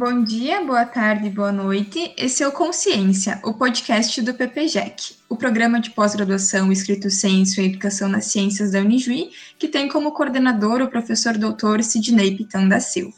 Bom 0.00 0.24
dia, 0.24 0.64
boa 0.64 0.86
tarde, 0.86 1.28
boa 1.28 1.52
noite. 1.52 2.14
Esse 2.16 2.42
é 2.42 2.48
o 2.48 2.52
Consciência, 2.52 3.38
o 3.44 3.52
podcast 3.52 4.22
do 4.22 4.32
PPGEC, 4.32 5.16
o 5.28 5.36
programa 5.36 5.78
de 5.78 5.90
pós-graduação 5.90 6.72
escrito 6.72 7.10
Ciência 7.10 7.60
e 7.60 7.66
Educação 7.66 8.08
nas 8.08 8.24
Ciências 8.24 8.70
da 8.70 8.78
Unijuí, 8.78 9.30
que 9.58 9.68
tem 9.68 9.90
como 9.90 10.12
coordenador 10.12 10.80
o 10.80 10.88
professor 10.88 11.36
doutor 11.36 11.82
Sidney 11.82 12.34
Pitan 12.34 12.66
da 12.66 12.80
Silva. 12.80 13.14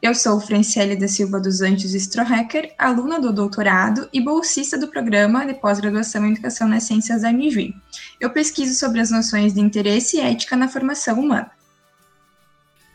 Eu 0.00 0.14
sou 0.14 0.40
Franciele 0.40 0.96
da 0.96 1.08
Silva 1.08 1.38
dos 1.38 1.60
Anjos 1.60 1.92
Strohecker, 1.92 2.72
aluna 2.78 3.20
do 3.20 3.30
doutorado 3.30 4.08
e 4.10 4.18
bolsista 4.18 4.78
do 4.78 4.88
programa 4.88 5.44
de 5.44 5.52
pós-graduação 5.52 6.24
em 6.24 6.32
Educação 6.32 6.66
nas 6.66 6.84
Ciências 6.84 7.20
da 7.20 7.28
Unijuí. 7.28 7.74
Eu 8.18 8.30
pesquiso 8.30 8.72
sobre 8.72 8.98
as 8.98 9.10
noções 9.10 9.52
de 9.52 9.60
interesse 9.60 10.16
e 10.16 10.20
ética 10.20 10.56
na 10.56 10.68
formação 10.68 11.20
humana. 11.20 11.50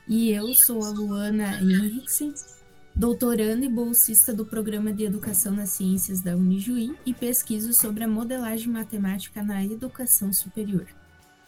E 0.08 0.32
eu 0.32 0.52
sou 0.56 0.84
a 0.84 0.90
Luana 0.90 1.60
Henriksen, 1.62 2.34
doutoranda 3.00 3.66
e 3.66 3.70
bolsista 3.70 4.34
do 4.34 4.46
Programa 4.46 4.92
de 4.92 5.06
Educação 5.06 5.54
nas 5.54 5.70
Ciências 5.70 6.20
da 6.20 6.36
Unijuí 6.36 6.94
e 7.06 7.14
pesquiso 7.14 7.72
sobre 7.72 8.04
a 8.04 8.08
modelagem 8.10 8.68
matemática 8.68 9.42
na 9.42 9.64
educação 9.64 10.34
superior. 10.34 10.86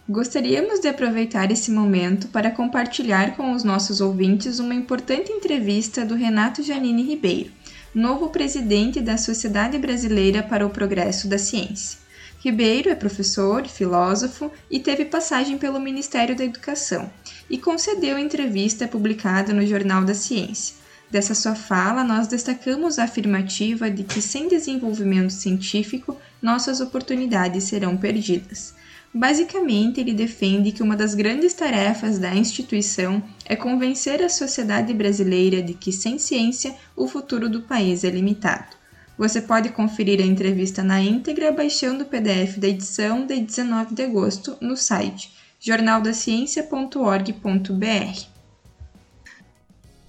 Gostaríamos 0.08 0.80
de 0.80 0.88
aproveitar 0.88 1.52
esse 1.52 1.70
momento 1.70 2.30
para 2.30 2.52
compartilhar 2.52 3.36
com 3.36 3.52
os 3.52 3.66
nossos 3.66 4.00
ouvintes 4.00 4.60
uma 4.60 4.74
importante 4.74 5.30
entrevista 5.30 6.06
do 6.06 6.16
Renato 6.16 6.64
Janine 6.64 7.04
Ribeiro, 7.04 7.52
novo 7.94 8.30
presidente 8.30 9.02
da 9.02 9.18
Sociedade 9.18 9.78
Brasileira 9.78 10.42
para 10.42 10.66
o 10.66 10.70
Progresso 10.70 11.28
da 11.28 11.38
Ciência. 11.38 12.00
Ribeiro 12.40 12.90
é 12.90 12.96
professor, 12.96 13.68
filósofo 13.68 14.50
e 14.70 14.80
teve 14.80 15.04
passagem 15.04 15.58
pelo 15.58 15.82
Ministério 15.82 16.34
da 16.34 16.46
Educação 16.46 17.12
e 17.50 17.58
concedeu 17.58 18.18
entrevista 18.18 18.88
publicada 18.88 19.52
no 19.52 19.66
Jornal 19.66 20.06
da 20.06 20.14
Ciência 20.14 20.80
Dessa 21.12 21.36
sua 21.36 21.54
fala, 21.56 22.06
nós 22.06 22.26
destacamos 22.26 22.98
a 22.98 23.04
afirmativa 23.04 23.92
de 23.92 24.02
que 24.02 24.22
sem 24.22 24.48
desenvolvimento 24.48 25.34
científico, 25.34 26.18
nossas 26.42 26.80
oportunidades 26.80 27.66
serão 27.66 27.98
perdidas. 27.98 28.74
Basicamente, 29.14 30.00
ele 30.00 30.14
defende 30.14 30.72
que 30.72 30.82
uma 30.82 30.96
das 30.96 31.14
grandes 31.14 31.54
tarefas 31.54 32.18
da 32.18 32.34
instituição 32.34 33.22
é 33.46 33.58
convencer 33.58 34.24
a 34.24 34.30
sociedade 34.30 34.94
brasileira 34.94 35.62
de 35.62 35.74
que, 35.74 35.92
sem 35.92 36.18
ciência, 36.18 36.74
o 36.96 37.10
futuro 37.10 37.50
do 37.50 37.64
país 37.64 38.06
é 38.06 38.10
limitado. 38.10 38.78
Você 39.18 39.42
pode 39.42 39.68
conferir 39.68 40.22
a 40.22 40.26
entrevista 40.26 40.82
na 40.82 41.02
íntegra 41.02 41.52
baixando 41.52 42.06
o 42.06 42.08
PDF 42.08 42.58
da 42.58 42.70
edição 42.70 43.26
de 43.26 43.38
19 43.38 43.94
de 43.94 44.04
agosto 44.04 44.56
no 44.62 44.78
site 44.78 45.34
jornaldaciencia.org.br. 45.60 48.31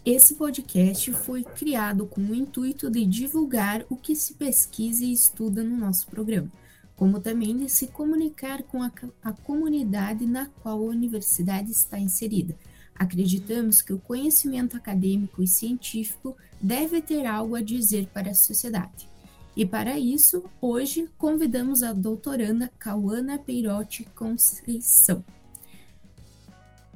Esse 0.05 0.35
podcast 0.35 1.13
foi 1.13 1.45
criado 1.45 2.07
com 2.07 2.21
o 2.21 2.35
intuito 2.35 2.91
de 2.91 3.07
divulgar 3.07 3.87
o 3.89 3.95
que 3.95 4.17
se 4.17 4.35
pesquisa 4.35 5.05
e 5.05 5.13
estuda 5.13 5.63
no 5.63 5.77
nosso 5.77 6.09
programa, 6.09 6.51
como 6.97 7.21
também 7.21 7.57
de 7.57 7.69
se 7.69 7.87
comunicar 7.87 8.65
com 8.65 8.83
a, 8.83 8.91
a 9.23 9.33
comunidade 9.33 10.27
na 10.27 10.47
qual 10.47 10.81
a 10.81 10.91
universidade 10.91 11.71
está 11.71 12.01
inserida. 12.01 12.59
Acreditamos 12.97 13.81
que 13.81 13.93
o 13.93 13.99
conhecimento 14.01 14.77
acadêmico 14.77 15.41
e 15.41 15.47
científico 15.47 16.37
deve 16.61 17.01
ter 17.01 17.25
algo 17.25 17.55
a 17.55 17.63
dizer 17.63 18.09
para 18.09 18.33
a 18.33 18.35
sociedade. 18.35 19.09
E 19.57 19.65
para 19.65 20.01
isso, 20.01 20.43
hoje 20.61 21.09
convidamos 21.17 21.85
a 21.85 21.93
doutoranda 21.93 22.73
Cauana 22.77 23.39
Peirotti 23.39 24.05
Conceição. 24.17 25.25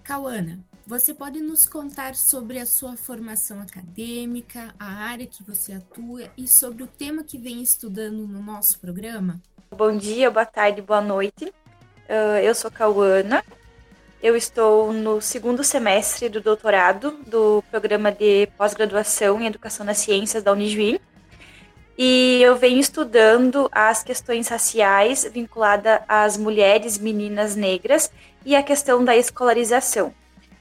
Cauana, 0.02 0.58
você 0.86 1.12
pode 1.12 1.40
nos 1.40 1.66
contar 1.66 2.14
sobre 2.14 2.60
a 2.60 2.64
sua 2.64 2.96
formação 2.96 3.60
acadêmica, 3.60 4.72
a 4.78 4.86
área 4.86 5.26
que 5.26 5.42
você 5.42 5.72
atua 5.72 6.30
e 6.38 6.46
sobre 6.46 6.84
o 6.84 6.86
tema 6.86 7.24
que 7.24 7.36
vem 7.36 7.60
estudando 7.60 8.24
no 8.26 8.40
nosso 8.40 8.78
programa? 8.78 9.40
Bom 9.68 9.96
dia, 9.96 10.30
boa 10.30 10.46
tarde, 10.46 10.80
boa 10.80 11.00
noite. 11.00 11.46
Uh, 12.08 12.38
eu 12.40 12.54
sou 12.54 12.70
Cauana. 12.70 13.44
Eu 14.22 14.36
estou 14.36 14.92
no 14.92 15.20
segundo 15.20 15.64
semestre 15.64 16.28
do 16.28 16.40
doutorado 16.40 17.18
do 17.26 17.64
programa 17.68 18.12
de 18.12 18.46
pós-graduação 18.56 19.40
em 19.40 19.46
Educação 19.46 19.84
nas 19.84 19.98
Ciências 19.98 20.42
da 20.42 20.52
Unijuí. 20.52 21.00
E 21.98 22.40
eu 22.40 22.56
venho 22.56 22.78
estudando 22.78 23.68
as 23.72 24.04
questões 24.04 24.48
raciais 24.48 25.28
vinculadas 25.32 26.00
às 26.06 26.36
mulheres, 26.36 26.96
meninas 26.96 27.56
negras 27.56 28.10
e 28.44 28.54
a 28.54 28.62
questão 28.62 29.04
da 29.04 29.16
escolarização. 29.16 30.14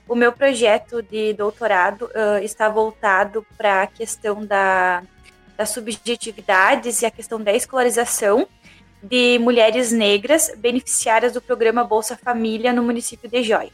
O 0.07 0.16
meu 0.16 0.31
projeto 0.31 1.01
de 1.01 1.33
doutorado 1.33 2.05
uh, 2.05 2.43
está 2.43 2.69
voltado 2.69 3.45
para 3.57 3.81
a 3.83 3.88
questão 3.88 4.45
da, 4.45 5.01
das 5.57 5.69
subjetividades 5.69 7.01
e 7.01 7.05
a 7.05 7.11
questão 7.11 7.41
da 7.41 7.51
escolarização 7.53 8.47
de 9.01 9.39
mulheres 9.39 9.91
negras 9.91 10.51
beneficiárias 10.57 11.33
do 11.33 11.41
programa 11.41 11.83
Bolsa 11.83 12.15
Família 12.15 12.71
no 12.71 12.83
município 12.83 13.29
de 13.29 13.44
Jóia. 13.44 13.71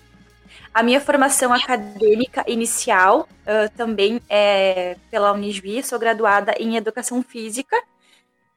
A 0.74 0.82
minha 0.82 1.02
formação 1.02 1.54
acadêmica 1.54 2.46
inicial 2.48 3.28
uh, 3.42 3.70
também 3.76 4.22
é 4.30 4.96
pela 5.10 5.34
Unijuí, 5.34 5.84
sou 5.84 6.00
graduada 6.00 6.54
em 6.58 6.78
Educação 6.78 7.22
Física 7.22 7.76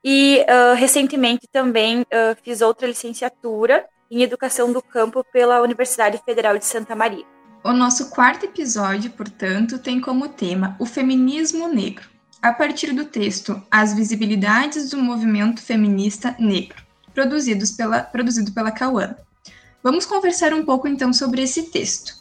e 0.02 0.44
uh, 0.48 0.74
recentemente 0.74 1.48
também 1.50 2.02
uh, 2.02 2.36
fiz 2.42 2.60
outra 2.60 2.86
licenciatura 2.86 3.84
em 4.08 4.22
Educação 4.22 4.72
do 4.72 4.80
Campo 4.80 5.24
pela 5.32 5.60
Universidade 5.60 6.20
Federal 6.24 6.56
de 6.56 6.64
Santa 6.64 6.94
Maria. 6.94 7.33
O 7.66 7.72
nosso 7.72 8.10
quarto 8.10 8.44
episódio, 8.44 9.10
portanto, 9.12 9.78
tem 9.78 9.98
como 9.98 10.28
tema 10.28 10.76
o 10.78 10.84
feminismo 10.84 11.66
negro, 11.66 12.06
a 12.42 12.52
partir 12.52 12.92
do 12.92 13.06
texto 13.06 13.58
As 13.70 13.94
Visibilidades 13.94 14.90
do 14.90 14.98
Movimento 14.98 15.62
Feminista 15.62 16.36
Negro, 16.38 16.84
produzidos 17.14 17.70
pela, 17.70 18.02
produzido 18.02 18.52
pela 18.52 18.70
Cauana. 18.70 19.16
Vamos 19.82 20.04
conversar 20.04 20.52
um 20.52 20.62
pouco 20.62 20.86
então 20.86 21.10
sobre 21.10 21.40
esse 21.40 21.70
texto. 21.70 22.14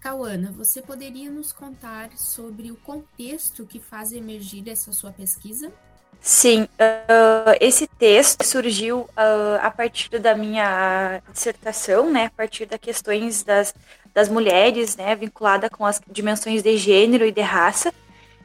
Cauana, 0.00 0.52
você 0.52 0.82
poderia 0.82 1.30
nos 1.30 1.50
contar 1.50 2.10
sobre 2.14 2.70
o 2.70 2.76
contexto 2.76 3.64
que 3.64 3.80
faz 3.80 4.12
emergir 4.12 4.68
essa 4.68 4.92
sua 4.92 5.12
pesquisa? 5.12 5.72
Sim, 6.20 6.64
uh, 6.64 7.56
esse 7.60 7.86
texto 7.86 8.44
surgiu 8.44 9.00
uh, 9.00 9.58
a 9.62 9.70
partir 9.70 10.18
da 10.18 10.34
minha 10.34 11.22
dissertação, 11.32 12.10
né, 12.10 12.26
a 12.26 12.30
partir 12.30 12.66
das 12.66 12.78
questões 12.78 13.42
das 13.42 13.74
das 14.12 14.28
mulheres, 14.28 14.96
né, 14.96 15.14
vinculada 15.14 15.70
com 15.70 15.86
as 15.86 16.00
dimensões 16.10 16.62
de 16.64 16.76
gênero 16.76 17.24
e 17.24 17.30
de 17.30 17.40
raça. 17.40 17.94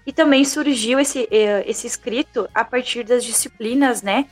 E 0.06 0.14
também 0.14 0.46
surgiu 0.46 1.00
esse, 1.00 1.28
eh, 1.32 1.64
esse 1.66 1.88
escrito 1.88 2.48
a 2.54 2.64
partir 2.64 3.04
das 3.04 3.24
disciplinas, 3.24 4.04
né, 4.04 4.28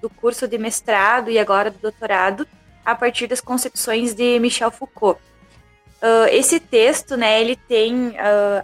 do 0.00 0.08
curso 0.08 0.48
de 0.48 0.56
mestrado 0.56 1.30
e 1.30 1.38
agora 1.38 1.70
do 1.70 1.78
doutorado, 1.78 2.48
a 2.82 2.94
partir 2.94 3.26
das 3.26 3.40
concepções 3.40 4.14
de 4.14 4.38
Michel 4.40 4.70
Foucault. 4.70 5.20
Esse 6.30 6.60
texto, 6.60 7.16
né, 7.16 7.40
ele 7.40 7.56
tem 7.56 8.14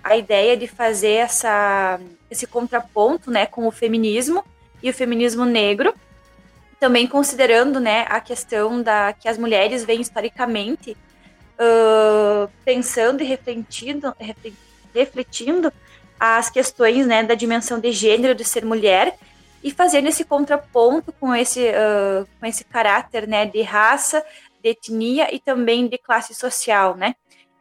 a 0.03 0.17
ideia 0.17 0.57
de 0.57 0.67
fazer 0.67 1.15
essa, 1.15 1.99
esse 2.31 2.47
contraponto, 2.47 3.31
né, 3.31 3.47
com 3.47 3.67
o 3.67 3.71
feminismo 3.71 4.45
e 4.83 4.91
o 4.91 4.95
feminismo 4.95 5.45
negro, 5.45 5.95
também 6.79 7.07
considerando, 7.07 7.79
né, 7.79 8.05
a 8.09 8.21
questão 8.21 8.83
da 8.83 9.13
que 9.13 9.29
as 9.29 9.39
mulheres 9.39 9.85
vêm 9.85 10.01
historicamente 10.01 10.97
uh, 11.53 12.51
pensando 12.65 13.23
e 13.23 13.25
refletindo, 13.25 14.15
refletindo 14.93 15.73
as 16.19 16.51
questões 16.51 17.07
né, 17.07 17.23
da 17.23 17.35
dimensão 17.35 17.79
de 17.79 17.93
gênero 17.93 18.35
de 18.35 18.45
ser 18.45 18.65
mulher 18.65 19.17
e 19.63 19.71
fazendo 19.71 20.09
esse 20.09 20.25
contraponto 20.25 21.13
com 21.13 21.35
esse, 21.35 21.69
uh, 21.69 22.27
com 22.41 22.47
esse 22.47 22.65
caráter 22.65 23.29
né, 23.29 23.47
de 23.47 23.63
raça, 23.63 24.25
de 24.63 24.71
etnia 24.71 25.35
e 25.35 25.39
também 25.39 25.89
de 25.89 25.99
classe 25.99 26.35
social, 26.35 26.97
né? 26.97 27.15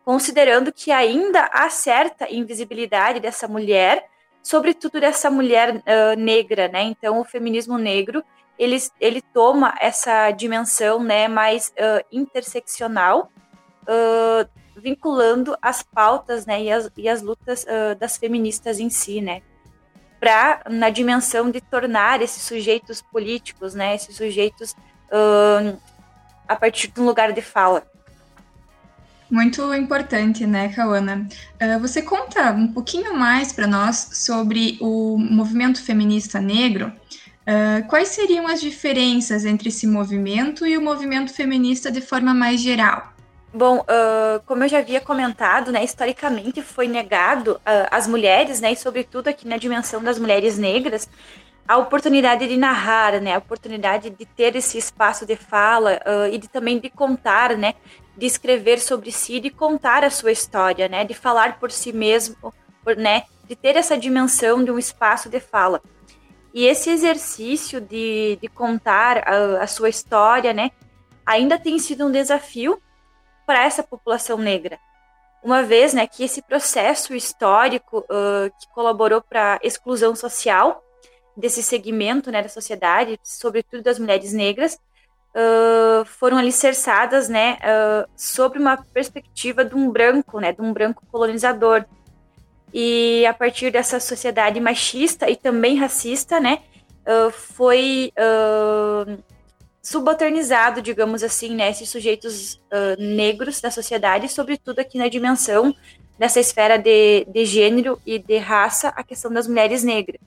Considerando 0.06 0.72
que 0.72 0.92
ainda 0.92 1.50
há 1.54 1.70
certa 1.70 2.32
invisibilidade 2.32 3.20
dessa 3.20 3.48
mulher, 3.48 4.06
sobretudo 4.42 5.00
dessa 5.00 5.30
mulher 5.30 5.76
uh, 5.76 6.18
negra, 6.18 6.68
né? 6.68 6.84
Então, 6.84 7.20
o 7.20 7.26
feminismo 7.26 7.78
negro 7.78 8.24
ele, 8.58 8.78
ele 9.00 9.22
toma 9.22 9.74
essa 9.80 10.30
dimensão 10.32 11.02
né, 11.02 11.28
mais 11.28 11.70
uh, 11.70 12.06
interseccional 12.12 13.32
uh, 13.84 14.48
vinculando 14.80 15.56
as 15.62 15.82
pautas 15.82 16.46
né, 16.46 16.62
e, 16.64 16.72
as, 16.72 16.92
e 16.96 17.10
as 17.10 17.22
lutas 17.22 17.66
das 18.00 18.18
feministas 18.18 18.80
em 18.80 18.90
si, 18.90 19.20
né? 19.20 19.42
Para, 20.20 20.62
na 20.70 20.90
dimensão 20.90 21.52
de 21.52 21.60
tornar 21.60 22.22
esses 22.22 22.44
sujeitos 22.44 23.02
políticos, 23.02 23.74
né, 23.76 23.96
esses 23.96 24.16
sujeitos 24.16 24.76
a 26.52 26.56
partir 26.56 26.88
de 26.88 27.00
um 27.00 27.06
lugar 27.06 27.32
de 27.32 27.42
fala. 27.42 27.84
Muito 29.32 29.74
importante, 29.74 30.46
né, 30.46 30.68
Cauana? 30.70 31.26
Uh, 31.62 31.80
você 31.80 32.02
conta 32.02 32.52
um 32.52 32.68
pouquinho 32.68 33.18
mais 33.18 33.54
para 33.54 33.66
nós 33.66 34.10
sobre 34.12 34.78
o 34.82 35.18
movimento 35.18 35.82
feminista 35.82 36.42
negro? 36.42 36.92
Uh, 37.48 37.88
quais 37.88 38.10
seriam 38.10 38.46
as 38.46 38.60
diferenças 38.60 39.46
entre 39.46 39.70
esse 39.70 39.88
movimento 39.88 40.68
e 40.68 40.78
o 40.78 40.82
movimento 40.82 41.34
feminista 41.34 41.90
de 41.90 42.02
forma 42.02 42.34
mais 42.34 42.60
geral? 42.60 43.14
Bom, 43.54 43.80
uh, 43.80 44.42
como 44.46 44.66
eu 44.66 44.68
já 44.68 44.80
havia 44.80 45.00
comentado, 45.00 45.72
né, 45.72 45.84
historicamente 45.84 46.62
foi 46.62 46.88
negado 46.88 47.60
às 47.90 48.08
mulheres, 48.08 48.62
né, 48.62 48.74
e 48.74 48.78
sobretudo 48.78 49.28
aqui 49.28 49.48
na 49.48 49.58
dimensão 49.58 50.02
das 50.04 50.20
mulheres 50.20 50.58
negras, 50.58 51.10
a 51.72 51.78
oportunidade 51.78 52.46
de 52.50 52.58
narrar, 52.58 53.22
né, 53.22 53.34
a 53.34 53.38
oportunidade 53.38 54.10
de 54.10 54.26
ter 54.26 54.58
esse 54.58 54.78
espaço 54.78 55.26
de 55.26 55.38
fala 55.38 56.02
uh, 56.06 56.28
e 56.30 56.38
de 56.38 56.50
também 56.50 56.78
de 56.78 56.90
contar, 56.90 57.56
né, 57.56 57.76
de 58.18 58.26
escrever 58.26 58.78
sobre 58.78 59.10
si, 59.10 59.40
de 59.40 59.50
contar 59.50 60.04
a 60.04 60.10
sua 60.10 60.34
história, 60.34 60.90
né, 60.90 61.06
de 61.06 61.14
falar 61.14 61.60
por 61.62 61.72
si 61.72 61.94
mesmo, 61.94 62.36
por, 62.84 62.98
né, 62.98 63.24
de 63.46 63.56
ter 63.56 63.78
essa 63.78 63.98
dimensão 63.98 64.62
de 64.62 64.70
um 64.70 64.78
espaço 64.78 65.30
de 65.30 65.40
fala. 65.40 65.82
E 66.54 66.66
esse 66.66 66.90
exercício 66.90 67.80
de, 67.80 68.38
de 68.42 68.50
contar 68.50 69.20
a, 69.26 69.64
a 69.64 69.68
sua 69.68 69.88
história, 69.88 70.52
né, 70.52 70.72
ainda 71.26 71.58
tem 71.58 71.80
sido 71.80 72.06
um 72.06 72.12
desafio 72.12 72.82
para 73.46 73.64
essa 73.64 73.82
população 73.82 74.38
negra. 74.38 74.78
Uma 75.42 75.64
vez 75.64 75.94
né, 75.94 76.06
que 76.06 76.22
esse 76.22 76.42
processo 76.42 77.16
histórico 77.16 78.00
uh, 78.00 78.52
que 78.60 78.68
colaborou 78.74 79.22
para 79.22 79.54
a 79.54 79.60
exclusão 79.66 80.14
social 80.18 80.84
desse 81.36 81.64
segmento 81.64 82.32
né, 82.32 82.42
da 82.42 82.50
sociedade, 82.50 83.20
sobretudo 83.24 83.84
das 83.84 84.00
mulheres 84.00 84.34
negras, 84.34 84.76
uh, 85.36 86.06
foram 86.06 86.38
alicerçadas 86.38 87.30
né, 87.30 87.58
uh, 87.58 88.10
sobre 88.16 88.60
uma 88.60 88.78
perspectiva 88.78 89.64
de 89.64 89.76
um 89.76 89.90
branco, 89.90 90.40
né, 90.40 90.52
de 90.52 90.62
um 90.62 90.74
branco 90.74 91.04
colonizador. 91.12 91.86
E 92.74 93.26
a 93.26 93.34
partir 93.34 93.72
dessa 93.72 94.00
sociedade 94.00 94.60
machista 94.60 95.30
e 95.30 95.36
também 95.36 95.76
racista, 95.78 96.40
né, 96.40 96.60
foi 97.32 98.14
subalternizado, 99.82 100.82
digamos 100.82 101.24
assim, 101.24 101.56
né, 101.56 101.72
esses 101.72 101.90
sujeitos 101.90 102.54
uh, 102.54 103.00
negros 103.00 103.60
da 103.60 103.72
sociedade, 103.72 104.30
sobretudo 104.30 104.80
aqui 104.80 104.98
na 104.98 105.08
dimensão 105.08 105.76
dessa 106.20 106.40
esfera 106.40 106.78
de, 106.78 107.26
de 107.26 107.46
gênero 107.46 108.00
e 108.06 108.20
de 108.20 108.38
raça, 108.38 108.90
a 108.90 109.04
questão 109.04 109.34
das 109.34 109.48
mulheres 109.48 109.84
negras. 109.84 110.22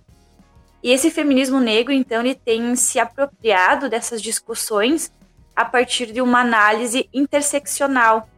E 0.85 0.91
esse 0.91 1.11
feminismo 1.11 1.61
negro, 1.61 1.95
então, 1.95 2.21
ele 2.21 2.35
tem 2.35 2.77
se 2.77 3.01
apropriado 3.01 3.89
dessas 3.89 4.21
discussões 4.21 5.11
a 5.57 5.65
partir 5.65 6.13
de 6.13 6.21
uma 6.21 6.41
análise 6.41 7.09
interseccional, 7.11 8.29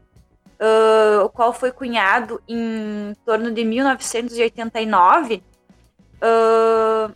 uh, 0.61 1.25
o 1.25 1.29
qual 1.29 1.53
foi 1.53 1.73
cunhado 1.73 2.41
em 2.47 3.17
torno 3.25 3.51
de 3.51 3.65
1989 3.65 5.43
uh, 6.23 7.13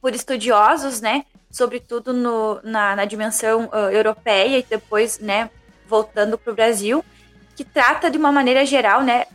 por 0.00 0.16
estudiosos, 0.16 1.00
né, 1.00 1.26
sobretudo 1.48 2.12
no, 2.12 2.60
na, 2.64 2.96
na 2.96 3.04
dimensão 3.04 3.66
uh, 3.66 3.88
europeia 3.92 4.58
e 4.58 4.64
depois, 4.64 5.20
né, 5.20 5.48
voltando 5.86 6.36
para 6.36 6.52
o 6.52 6.56
Brasil, 6.56 7.04
que 7.54 7.62
trata 7.62 8.10
de 8.10 8.18
uma 8.18 8.32
maneira 8.32 8.66
geral, 8.66 9.02
né, 9.02 9.26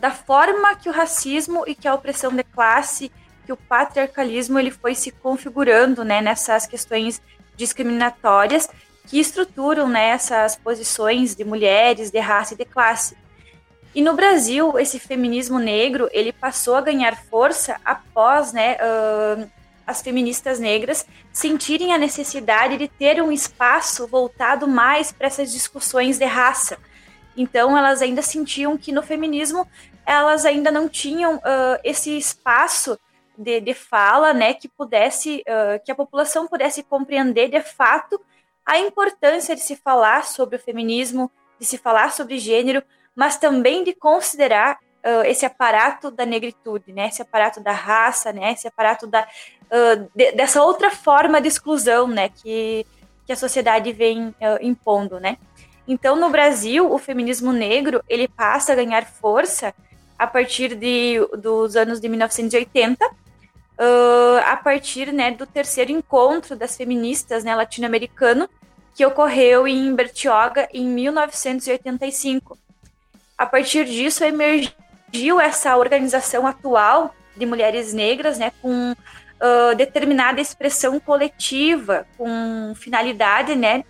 da 0.00 0.12
forma 0.12 0.76
que 0.76 0.88
o 0.88 0.92
racismo 0.92 1.64
e 1.66 1.74
que 1.74 1.88
a 1.88 1.94
opressão 1.94 2.32
de 2.32 2.44
classe, 2.44 3.10
que 3.46 3.52
o 3.52 3.56
patriarcalismo 3.56 4.58
ele 4.58 4.70
foi 4.70 4.94
se 4.94 5.12
configurando, 5.12 6.04
né, 6.04 6.20
nessas 6.20 6.66
questões 6.66 7.22
discriminatórias 7.56 8.68
que 9.06 9.20
estruturam 9.20 9.88
né, 9.88 10.08
essas 10.08 10.56
posições 10.56 11.34
de 11.36 11.44
mulheres, 11.44 12.10
de 12.10 12.18
raça 12.18 12.54
e 12.54 12.56
de 12.56 12.64
classe. 12.64 13.16
E 13.94 14.02
no 14.02 14.14
Brasil, 14.14 14.78
esse 14.78 14.98
feminismo 14.98 15.58
negro 15.58 16.10
ele 16.12 16.32
passou 16.32 16.74
a 16.74 16.80
ganhar 16.80 17.16
força 17.16 17.80
após 17.82 18.52
né, 18.52 18.76
uh, 18.76 19.50
as 19.86 20.02
feministas 20.02 20.58
negras 20.58 21.06
sentirem 21.32 21.94
a 21.94 21.98
necessidade 21.98 22.76
de 22.76 22.88
ter 22.88 23.22
um 23.22 23.32
espaço 23.32 24.06
voltado 24.06 24.66
mais 24.66 25.12
para 25.12 25.28
essas 25.28 25.52
discussões 25.52 26.18
de 26.18 26.24
raça. 26.24 26.76
Então, 27.36 27.78
elas 27.78 28.02
ainda 28.02 28.20
sentiam 28.20 28.76
que 28.76 28.92
no 28.92 29.02
feminismo 29.02 29.66
elas 30.04 30.44
ainda 30.44 30.70
não 30.70 30.88
tinham 30.88 31.36
uh, 31.36 31.78
esse 31.82 32.16
espaço 32.16 32.98
de, 33.36 33.60
de, 33.60 33.74
fala, 33.74 34.32
né, 34.32 34.54
que 34.54 34.68
pudesse, 34.68 35.42
uh, 35.42 35.84
que 35.84 35.92
a 35.92 35.94
população 35.94 36.46
pudesse 36.46 36.82
compreender 36.82 37.48
de 37.48 37.60
fato 37.60 38.20
a 38.64 38.78
importância 38.78 39.54
de 39.54 39.60
se 39.60 39.76
falar 39.76 40.24
sobre 40.24 40.56
o 40.56 40.58
feminismo, 40.58 41.30
de 41.58 41.66
se 41.66 41.78
falar 41.78 42.12
sobre 42.12 42.38
gênero, 42.38 42.82
mas 43.14 43.36
também 43.36 43.84
de 43.84 43.94
considerar 43.94 44.78
uh, 45.04 45.24
esse 45.24 45.46
aparato 45.46 46.10
da 46.10 46.26
negritude, 46.26 46.92
né? 46.92 47.08
Esse 47.08 47.22
aparato 47.22 47.60
da 47.60 47.72
raça, 47.72 48.32
né? 48.32 48.52
Esse 48.52 48.66
aparato 48.66 49.06
da, 49.06 49.22
uh, 49.22 50.10
de, 50.14 50.32
dessa 50.32 50.62
outra 50.62 50.90
forma 50.90 51.40
de 51.40 51.48
exclusão, 51.48 52.08
né? 52.08 52.28
Que, 52.28 52.84
que 53.24 53.32
a 53.32 53.36
sociedade 53.36 53.92
vem 53.92 54.34
impondo, 54.60 55.18
né? 55.20 55.38
Então, 55.88 56.16
no 56.16 56.28
Brasil, 56.28 56.92
o 56.92 56.98
feminismo 56.98 57.52
negro 57.52 58.02
ele 58.08 58.26
passa 58.26 58.72
a 58.72 58.76
ganhar 58.76 59.06
força 59.06 59.72
a 60.18 60.26
partir 60.26 60.74
de, 60.74 61.18
dos 61.38 61.76
anos 61.76 62.00
de 62.00 62.08
1980, 62.08 63.08
uh, 63.78 64.38
a 64.44 64.56
partir 64.56 65.12
né, 65.12 65.30
do 65.30 65.46
terceiro 65.46 65.92
encontro 65.92 66.56
das 66.56 66.76
feministas 66.76 67.44
né, 67.44 67.54
latino-americano, 67.54 68.48
que 68.94 69.04
ocorreu 69.04 69.68
em 69.68 69.94
Bertioga 69.94 70.68
em 70.72 70.86
1985. 70.86 72.58
A 73.36 73.44
partir 73.44 73.84
disso, 73.84 74.24
emergiu 74.24 75.38
essa 75.38 75.76
organização 75.76 76.46
atual 76.46 77.14
de 77.36 77.44
mulheres 77.44 77.92
negras, 77.92 78.38
né, 78.38 78.50
com 78.62 78.92
uh, 78.92 79.74
determinada 79.76 80.40
expressão 80.40 80.98
coletiva, 80.98 82.06
com 82.16 82.72
finalidade, 82.74 83.54
né, 83.54 83.84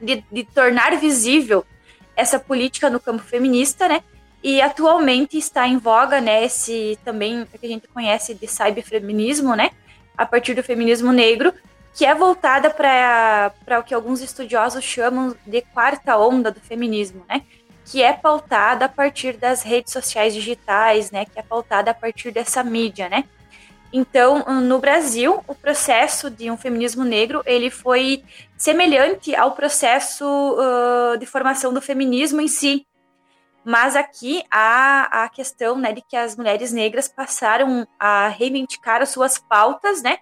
de, 0.00 0.22
de, 0.30 0.44
tornar 0.44 0.96
visível 0.96 1.64
essa 2.14 2.38
política 2.38 2.90
no 2.90 3.00
campo 3.00 3.22
feminista, 3.22 3.88
né, 3.88 4.02
e 4.42 4.60
atualmente 4.60 5.36
está 5.36 5.66
em 5.66 5.78
voga, 5.78 6.20
né, 6.20 6.44
esse 6.44 6.98
também 7.04 7.44
que 7.46 7.66
a 7.66 7.68
gente 7.68 7.88
conhece 7.88 8.34
de 8.34 8.46
cyberfeminismo, 8.46 9.54
né, 9.54 9.70
a 10.16 10.24
partir 10.24 10.54
do 10.54 10.62
feminismo 10.62 11.12
negro, 11.12 11.52
que 11.94 12.04
é 12.04 12.14
voltada 12.14 12.70
para 12.70 13.80
o 13.80 13.82
que 13.82 13.94
alguns 13.94 14.20
estudiosos 14.20 14.84
chamam 14.84 15.34
de 15.46 15.62
quarta 15.62 16.16
onda 16.16 16.50
do 16.50 16.60
feminismo, 16.60 17.24
né, 17.28 17.42
que 17.84 18.02
é 18.02 18.12
pautada 18.12 18.84
a 18.84 18.88
partir 18.88 19.36
das 19.36 19.62
redes 19.62 19.92
sociais 19.92 20.34
digitais, 20.34 21.10
né, 21.10 21.24
que 21.24 21.38
é 21.38 21.42
pautada 21.42 21.90
a 21.90 21.94
partir 21.94 22.30
dessa 22.30 22.62
mídia, 22.62 23.08
né. 23.08 23.24
Então, 23.92 24.44
no 24.60 24.78
Brasil, 24.78 25.42
o 25.48 25.54
processo 25.54 26.30
de 26.30 26.50
um 26.50 26.58
feminismo 26.58 27.04
negro 27.04 27.42
ele 27.46 27.70
foi 27.70 28.22
semelhante 28.56 29.34
ao 29.34 29.52
processo 29.52 30.24
uh, 30.26 31.16
de 31.16 31.24
formação 31.24 31.72
do 31.72 31.80
feminismo 31.80 32.40
em 32.40 32.48
si, 32.48 32.86
mas 33.68 33.94
aqui 33.94 34.42
há 34.50 35.24
a 35.24 35.28
questão 35.28 35.76
né, 35.76 35.92
de 35.92 36.00
que 36.00 36.16
as 36.16 36.34
mulheres 36.34 36.72
negras 36.72 37.06
passaram 37.06 37.86
a 38.00 38.28
reivindicar 38.28 39.02
as 39.02 39.10
suas 39.10 39.38
pautas, 39.38 40.00
né, 40.00 40.20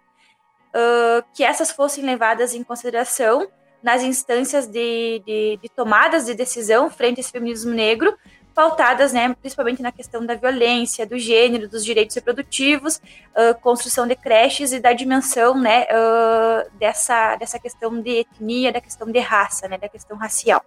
uh, 0.75 1.25
que 1.33 1.45
essas 1.45 1.71
fossem 1.71 2.05
levadas 2.05 2.57
em 2.57 2.65
consideração 2.65 3.47
nas 3.81 4.03
instâncias 4.03 4.67
de, 4.67 5.23
de, 5.25 5.61
de 5.63 5.69
tomadas 5.69 6.27
de 6.27 6.35
decisão 6.35 6.91
frente 6.91 7.19
a 7.19 7.21
esse 7.21 7.31
feminismo 7.31 7.73
negro, 7.73 8.19
pautadas, 8.53 9.13
né, 9.13 9.33
principalmente 9.41 9.81
na 9.81 9.93
questão 9.93 10.27
da 10.27 10.35
violência, 10.35 11.07
do 11.07 11.17
gênero, 11.17 11.69
dos 11.69 11.85
direitos 11.85 12.17
reprodutivos, 12.17 12.97
uh, 12.97 13.55
construção 13.61 14.09
de 14.09 14.17
creches 14.17 14.73
e 14.73 14.81
da 14.81 14.93
dimensão, 14.93 15.57
né, 15.57 15.85
uh, 15.85 16.69
dessa, 16.81 17.37
dessa 17.37 17.61
questão 17.61 18.01
de 18.03 18.11
etnia, 18.11 18.73
da 18.73 18.81
questão 18.81 19.09
de 19.09 19.21
raça, 19.21 19.69
né, 19.69 19.79
da 19.79 19.89
questão 19.89 20.17
racial. 20.17 20.65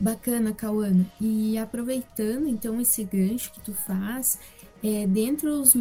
Bacana, 0.00 0.52
Cauana. 0.52 1.06
E 1.20 1.58
aproveitando 1.58 2.46
então 2.46 2.80
esse 2.80 3.02
gancho 3.02 3.52
que 3.52 3.60
tu 3.60 3.72
faz, 3.72 4.38
é, 4.82 5.06
dentre 5.06 5.48
os, 5.48 5.74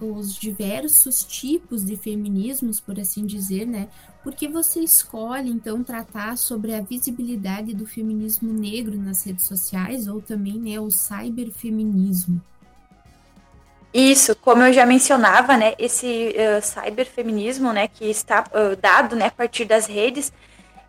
os 0.00 0.34
diversos 0.34 1.22
tipos 1.22 1.84
de 1.84 1.96
feminismos, 1.96 2.80
por 2.80 2.98
assim 2.98 3.24
dizer, 3.24 3.66
né? 3.66 3.88
Por 4.22 4.34
que 4.34 4.48
você 4.48 4.80
escolhe, 4.80 5.50
então, 5.50 5.82
tratar 5.82 6.36
sobre 6.36 6.74
a 6.74 6.82
visibilidade 6.82 7.74
do 7.74 7.86
feminismo 7.86 8.52
negro 8.52 8.98
nas 8.98 9.24
redes 9.24 9.46
sociais 9.46 10.08
ou 10.08 10.20
também 10.20 10.58
né, 10.58 10.78
o 10.78 10.90
cyberfeminismo? 10.90 12.40
Isso, 13.94 14.36
como 14.36 14.62
eu 14.62 14.72
já 14.72 14.84
mencionava, 14.84 15.56
né, 15.56 15.74
esse 15.78 16.34
uh, 16.36 16.60
cyberfeminismo, 16.62 17.72
né, 17.72 17.88
que 17.88 18.04
está 18.04 18.44
uh, 18.44 18.76
dado, 18.76 19.16
né, 19.16 19.26
a 19.26 19.30
partir 19.30 19.64
das 19.64 19.86
redes, 19.86 20.32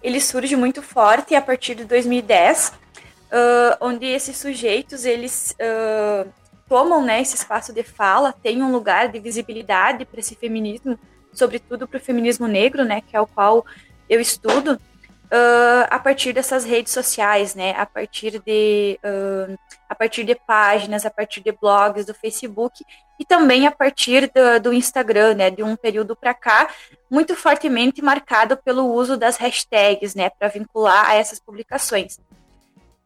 ele 0.01 0.19
surge 0.19 0.55
muito 0.55 0.81
forte 0.81 1.35
a 1.35 1.41
partir 1.41 1.75
de 1.75 1.85
2010, 1.85 2.69
uh, 2.69 3.77
onde 3.79 4.05
esses 4.05 4.37
sujeitos, 4.37 5.05
eles 5.05 5.55
tomam 6.71 7.03
né, 7.03 7.21
esse 7.21 7.35
espaço 7.35 7.73
de 7.73 7.83
fala, 7.83 8.31
têm 8.31 8.63
um 8.63 8.71
lugar 8.71 9.09
de 9.09 9.19
visibilidade 9.19 10.05
para 10.05 10.21
esse 10.21 10.35
feminismo, 10.35 10.97
sobretudo 11.33 11.85
para 11.85 11.97
o 11.97 11.99
feminismo 11.99 12.47
negro, 12.47 12.85
né, 12.85 13.01
que 13.01 13.13
é 13.13 13.19
o 13.19 13.27
qual 13.27 13.65
eu 14.09 14.21
estudo, 14.21 14.79
uh, 15.31 15.87
a 15.89 15.99
partir 15.99 16.31
dessas 16.31 16.63
redes 16.63 16.93
sociais, 16.93 17.55
né, 17.55 17.73
a 17.77 17.85
partir 17.85 18.41
de 18.45 18.97
uh, 19.03 19.57
a 19.91 19.95
partir 19.95 20.23
de 20.23 20.35
páginas, 20.35 21.05
a 21.05 21.09
partir 21.09 21.41
de 21.41 21.51
blogs 21.51 22.05
do 22.05 22.13
Facebook 22.13 22.81
e 23.19 23.25
também 23.25 23.67
a 23.67 23.71
partir 23.71 24.31
do, 24.33 24.61
do 24.61 24.73
Instagram, 24.73 25.33
né, 25.33 25.49
de 25.49 25.61
um 25.61 25.75
período 25.75 26.15
para 26.15 26.33
cá, 26.33 26.69
muito 27.09 27.35
fortemente 27.35 28.01
marcado 28.01 28.55
pelo 28.55 28.85
uso 28.85 29.17
das 29.17 29.35
hashtags, 29.35 30.15
né, 30.15 30.29
para 30.29 30.47
vincular 30.47 31.09
a 31.09 31.15
essas 31.15 31.41
publicações. 31.41 32.17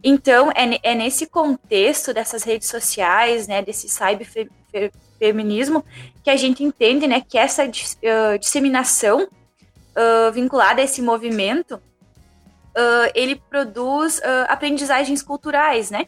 Então, 0.03 0.51
é, 0.51 0.91
é 0.91 0.93
nesse 0.93 1.25
contexto 1.25 2.13
dessas 2.13 2.43
redes 2.43 2.67
sociais, 2.67 3.47
né, 3.47 3.63
desse 3.63 3.89
cyberfeminismo, 3.89 5.83
que 6.23 6.29
a 6.29 6.35
gente 6.35 6.63
entende 6.63 7.07
né, 7.07 7.19
que 7.19 7.35
essa 7.35 7.63
uh, 7.65 8.37
disseminação 8.39 9.23
uh, 9.23 10.31
vinculada 10.31 10.81
a 10.81 10.83
esse 10.83 11.01
movimento, 11.01 11.77
uh, 11.77 13.11
ele 13.15 13.37
produz 13.49 14.21
aprendizagens 14.47 15.23
culturais, 15.23 15.89
né? 15.89 16.05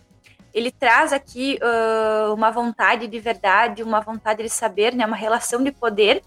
Ele 0.58 0.72
traz 0.72 1.14
aqui 1.14 1.60
uma 2.34 2.50
vontade 2.50 3.08
de 3.08 3.20
verdade, 3.20 3.84
uma 3.84 4.02
vontade 4.02 4.42
de 4.42 4.50
saber, 4.50 4.96
né, 4.96 5.06
uma 5.06 5.16
relação 5.16 5.64
de 5.64 5.72
poder 5.72 6.24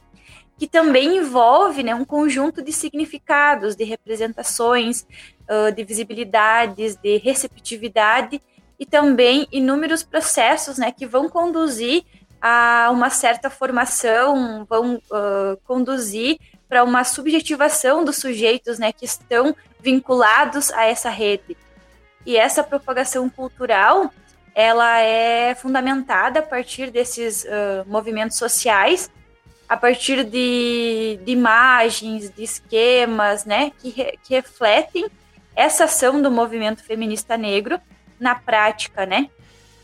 que 0.61 0.69
também 0.69 1.17
envolve 1.17 1.83
né, 1.83 1.95
um 1.95 2.05
conjunto 2.05 2.61
de 2.63 2.71
significados, 2.71 3.75
de 3.75 3.83
representações, 3.83 5.07
uh, 5.49 5.73
de 5.75 5.83
visibilidades, 5.83 6.97
de 6.97 7.17
receptividade 7.17 8.43
e 8.79 8.85
também 8.85 9.49
inúmeros 9.51 10.03
processos 10.03 10.77
né, 10.77 10.93
que 10.93 11.07
vão 11.07 11.31
conduzir 11.31 12.05
a 12.43 12.91
uma 12.93 13.09
certa 13.09 13.49
formação, 13.49 14.67
vão 14.69 14.97
uh, 14.97 15.57
conduzir 15.65 16.39
para 16.69 16.85
uma 16.85 17.05
subjetivação 17.05 18.05
dos 18.05 18.17
sujeitos 18.17 18.79
né, 18.79 18.93
que 18.93 19.07
estão 19.07 19.57
vinculados 19.81 20.71
a 20.73 20.85
essa 20.85 21.09
rede. 21.09 21.57
E 22.27 22.37
essa 22.37 22.63
propagação 22.63 23.31
cultural 23.31 24.13
ela 24.55 25.01
é 25.01 25.55
fundamentada 25.55 26.41
a 26.41 26.43
partir 26.43 26.91
desses 26.91 27.45
uh, 27.45 27.87
movimentos 27.87 28.37
sociais 28.37 29.11
a 29.71 29.77
partir 29.77 30.25
de, 30.25 31.21
de 31.25 31.31
imagens, 31.31 32.29
de 32.29 32.43
esquemas, 32.43 33.45
né, 33.45 33.71
que, 33.79 33.91
re, 33.91 34.19
que 34.25 34.35
refletem 34.35 35.07
essa 35.55 35.85
ação 35.85 36.21
do 36.21 36.29
movimento 36.29 36.83
feminista 36.83 37.37
negro 37.37 37.81
na 38.19 38.35
prática, 38.35 39.07
né? 39.07 39.31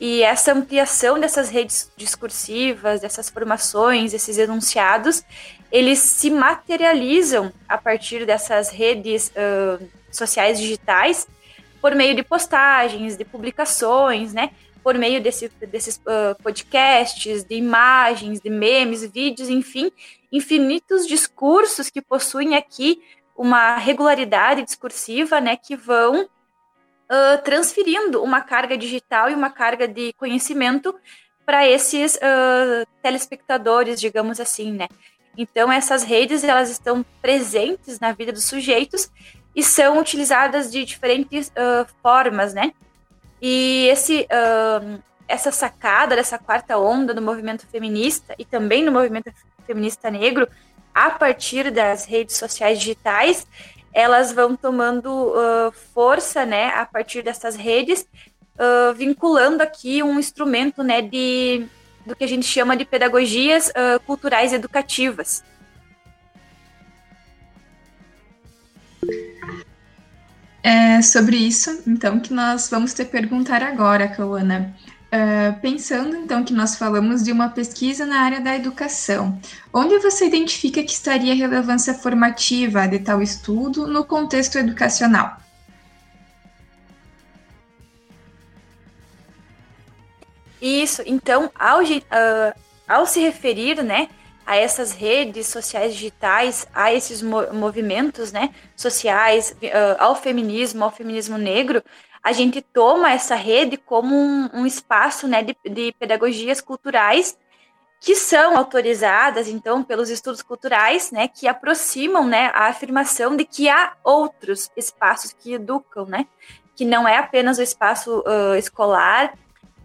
E 0.01 0.23
essa 0.23 0.53
ampliação 0.53 1.21
dessas 1.21 1.49
redes 1.49 1.91
discursivas, 1.97 3.01
dessas 3.01 3.31
formações, 3.31 4.13
esses 4.13 4.37
enunciados, 4.37 5.23
eles 5.71 6.01
se 6.01 6.31
materializam 6.31 7.53
a 7.69 7.79
partir 7.79 8.27
dessas 8.27 8.71
redes 8.71 9.31
uh, 9.31 9.83
sociais 10.11 10.59
digitais 10.59 11.29
por 11.81 11.95
meio 11.95 12.15
de 12.15 12.23
postagens, 12.23 13.17
de 13.17 13.25
publicações, 13.25 14.33
né? 14.33 14.51
por 14.87 14.97
meio 14.97 15.21
desse, 15.21 15.49
desses 15.49 15.97
uh, 15.97 16.41
podcasts, 16.41 17.43
de 17.43 17.57
imagens, 17.57 18.41
de 18.41 18.49
memes, 18.49 19.05
vídeos, 19.05 19.49
enfim, 19.49 19.91
infinitos 20.31 21.09
discursos 21.09 21.91
que 21.91 22.01
possuem 22.01 22.55
aqui 22.55 23.03
uma 23.37 23.79
regularidade 23.79 24.63
discursiva, 24.63 25.41
né, 25.41 25.57
que 25.57 25.75
vão 25.75 26.23
uh, 26.23 27.43
transferindo 27.43 28.23
uma 28.23 28.41
carga 28.41 28.79
digital 28.79 29.29
e 29.29 29.35
uma 29.35 29.51
carga 29.51 29.89
de 29.89 30.13
conhecimento 30.13 30.95
para 31.45 31.67
esses 31.67 32.15
uh, 32.15 32.87
telespectadores, 33.03 34.01
digamos 34.01 34.39
assim, 34.39 34.73
né? 34.73 34.87
Então 35.37 35.71
essas 35.71 36.03
redes 36.03 36.43
elas 36.43 36.71
estão 36.71 37.05
presentes 37.21 38.01
na 38.01 38.13
vida 38.13 38.33
dos 38.33 38.45
sujeitos 38.45 39.11
e 39.55 39.63
são 39.63 39.99
utilizadas 39.99 40.71
de 40.71 40.85
diferentes 40.85 41.49
uh, 41.49 41.87
formas, 42.03 42.53
né? 42.53 42.73
E 43.41 43.89
esse, 43.91 44.27
uh, 44.31 45.03
essa 45.27 45.51
sacada 45.51 46.15
dessa 46.15 46.39
quarta 46.39 46.79
onda 46.79 47.15
do 47.15 47.23
movimento 47.23 47.67
feminista 47.67 48.35
e 48.39 48.45
também 48.45 48.85
no 48.85 48.93
movimento 48.93 49.31
feminista 49.67 50.11
negro, 50.11 50.49
a 50.95 51.11
partir 51.11 51.71
das 51.71 52.05
redes 52.05 52.37
sociais 52.37 52.79
digitais, 52.79 53.47
elas 53.93 54.31
vão 54.31 54.57
tomando 54.57 55.11
uh, 55.11 55.73
força, 55.95 56.45
né, 56.45 56.69
a 56.69 56.85
partir 56.85 57.23
dessas 57.23 57.57
redes, 57.57 58.07
vinculando 58.97 59.63
aqui 59.63 60.03
um 60.03 60.19
instrumento, 60.19 60.83
né, 60.83 61.03
de 61.03 61.67
do 62.07 62.15
que 62.15 62.25
a 62.25 62.29
gente 62.29 62.47
chama 62.47 62.77
de 62.77 62.85
pedagogias 62.85 63.69
uh, 63.69 64.01
culturais 64.07 64.53
educativas. 64.53 65.43
É 70.63 71.01
sobre 71.03 71.37
isso, 71.37 71.83
então, 71.87 72.19
que 72.19 72.33
nós 72.33 72.69
vamos 72.69 72.93
te 72.93 73.05
perguntar 73.05 73.63
agora, 73.63 74.09
Cauana. 74.09 74.75
Uh, 75.07 75.61
pensando, 75.61 76.17
então, 76.17 76.43
que 76.43 76.53
nós 76.53 76.75
falamos 76.75 77.23
de 77.23 77.31
uma 77.31 77.49
pesquisa 77.49 78.05
na 78.05 78.21
área 78.23 78.41
da 78.41 78.57
educação, 78.57 79.41
onde 79.73 79.97
você 80.01 80.27
identifica 80.27 80.83
que 80.83 80.91
estaria 80.91 81.33
a 81.33 81.37
relevância 81.37 81.95
formativa 81.95 82.89
de 82.89 82.99
tal 82.99 83.23
estudo 83.23 83.87
no 83.87 84.05
contexto 84.05 84.59
educacional? 84.59 85.39
Isso, 90.67 91.03
então, 91.07 91.49
ao, 91.55 91.81
uh, 91.81 92.61
ao 92.89 93.07
se 93.07 93.21
referir, 93.21 93.85
né, 93.85 94.09
a 94.45 94.57
essas 94.57 94.91
redes 94.91 95.47
sociais 95.47 95.95
digitais, 95.95 96.67
a 96.75 96.93
esses 96.93 97.23
movimentos 97.23 98.33
né, 98.33 98.53
sociais, 98.75 99.57
uh, 99.63 99.97
ao 100.01 100.17
feminismo, 100.17 100.83
ao 100.83 100.91
feminismo 100.91 101.39
negro, 101.39 101.85
a 102.21 102.33
gente 102.33 102.61
toma 102.61 103.13
essa 103.13 103.37
rede 103.37 103.77
como 103.77 104.17
um, 104.17 104.51
um 104.53 104.67
espaço 104.67 105.29
né, 105.29 105.41
de, 105.41 105.57
de, 105.65 105.93
pedagogias 105.93 106.61
culturais 106.61 107.39
que 108.01 108.17
são 108.17 108.57
autorizadas, 108.57 109.47
então, 109.47 109.85
pelos 109.85 110.11
estudos 110.11 110.43
culturais, 110.43 111.13
né, 111.13 111.29
que 111.29 111.47
aproximam 111.47 112.27
né, 112.27 112.51
a 112.55 112.67
afirmação 112.67 113.37
de 113.37 113.45
que 113.45 113.69
há 113.69 113.93
outros 114.03 114.69
espaços 114.77 115.33
que 115.33 115.55
educam, 115.55 116.07
né, 116.07 116.27
que 116.75 116.85
não 116.85 117.07
é 117.07 117.19
apenas 117.19 117.59
o 117.59 117.63
espaço 117.63 118.19
uh, 118.21 118.57
escolar, 118.57 119.33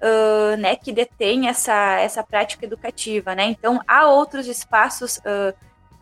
uh, 0.01 0.57
né, 0.57 0.75
que 0.75 0.91
detém 0.91 1.47
essa, 1.47 1.99
essa 1.99 2.23
prática 2.23 2.65
educativa, 2.65 3.35
né? 3.35 3.45
Então, 3.45 3.79
há 3.87 4.07
outros 4.07 4.47
espaços 4.47 5.17
uh, 5.17 5.53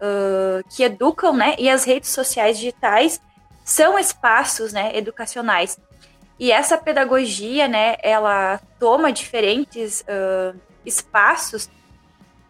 uh, 0.02 0.64
que 0.70 0.84
educam, 0.84 1.36
né? 1.36 1.56
E 1.58 1.70
as 1.70 1.84
redes 1.84 2.10
sociais 2.10 2.58
digitais 2.58 3.22
são 3.64 4.00
espaços, 4.00 4.74
né, 4.74 4.98
educacionais. 4.98 5.78
E 6.40 6.52
essa 6.52 6.78
pedagogia, 6.78 7.68
né, 7.68 7.98
ela 8.02 8.60
toma 8.80 9.12
diferentes 9.12 10.04
espaços 10.86 11.70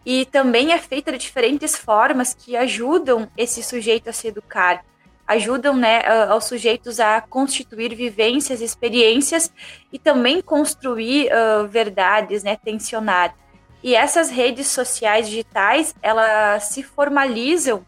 e 0.06 0.24
também 0.26 0.72
é 0.72 0.78
feita 0.78 1.12
de 1.12 1.18
diferentes 1.18 1.76
formas 1.76 2.32
que 2.32 2.56
ajudam 2.56 3.28
esse 3.36 3.62
sujeito 3.62 4.08
a 4.08 4.12
se 4.12 4.28
educar 4.28 4.82
ajudam 5.30 5.76
né, 5.76 6.02
aos 6.28 6.46
sujeitos 6.46 6.98
a 6.98 7.20
constituir 7.20 7.94
vivências, 7.94 8.60
experiências 8.60 9.52
e 9.92 9.98
também 9.98 10.42
construir 10.42 11.30
uh, 11.32 11.68
verdades, 11.68 12.42
né, 12.42 12.56
tensionar. 12.56 13.36
E 13.80 13.94
essas 13.94 14.28
redes 14.28 14.66
sociais 14.66 15.28
digitais, 15.28 15.94
elas 16.02 16.64
se 16.64 16.82
formalizam 16.82 17.86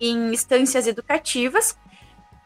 em 0.00 0.32
instâncias 0.32 0.86
educativas 0.86 1.76